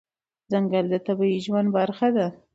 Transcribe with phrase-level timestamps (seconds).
[0.51, 2.27] ځنګل د طبیعي ژوند برخه ده.